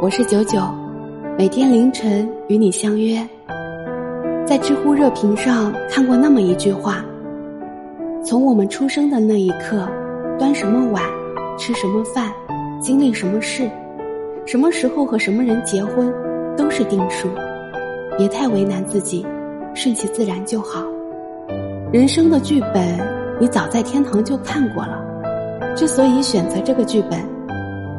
[0.00, 0.60] 我是九九，
[1.36, 3.18] 每天凌晨与你相约。
[4.46, 7.04] 在知乎热评上看过那么一句话：
[8.24, 9.88] 从我们出生的那一刻，
[10.38, 11.02] 端什么碗，
[11.58, 12.32] 吃什么饭，
[12.80, 13.68] 经历什么事，
[14.46, 16.14] 什么时候和什么人结婚，
[16.56, 17.28] 都是定数。
[18.16, 19.26] 别太为难自己，
[19.74, 20.80] 顺其自然就好。
[21.92, 22.96] 人生的剧本，
[23.40, 25.04] 你早在天堂就看过了。
[25.74, 27.18] 之所以选择这个剧本，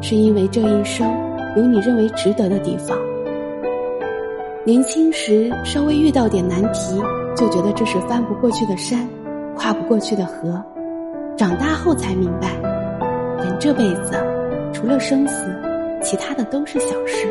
[0.00, 1.06] 是因为这一生。
[1.56, 2.96] 有你认为值得的地方。
[4.64, 7.00] 年轻时稍微遇到点难题，
[7.34, 9.08] 就觉得这是翻不过去的山，
[9.56, 10.62] 跨不过去的河。
[11.36, 12.48] 长大后才明白，
[13.42, 14.12] 人这辈子
[14.72, 15.44] 除了生死，
[16.02, 17.26] 其他的都是小事。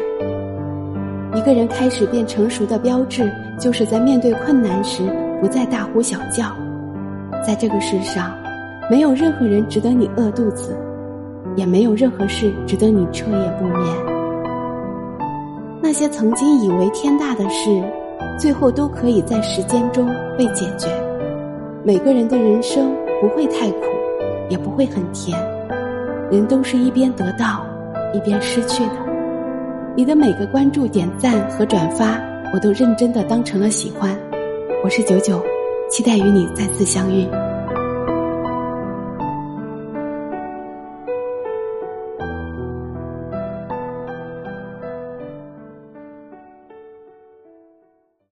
[1.35, 5.03] 一个人开始变成熟的标志，就是在面对困难时
[5.39, 6.45] 不再大呼小叫。
[7.45, 8.35] 在这个世上，
[8.89, 10.75] 没有任何人值得你饿肚子。
[11.55, 13.95] 也没有任何事值得你彻夜不眠。
[15.81, 17.83] 那些曾经以为天大的事，
[18.37, 20.87] 最后都可以在时间中被解决。
[21.83, 23.85] 每个人的人生不会太苦，
[24.49, 25.37] 也不会很甜。
[26.29, 27.65] 人都是一边得到，
[28.13, 28.93] 一边失去的。
[29.95, 32.21] 你的每个关注、点赞和转发，
[32.53, 34.15] 我都认真的当成了喜欢。
[34.83, 35.41] 我是九九，
[35.89, 37.27] 期待与你再次相遇。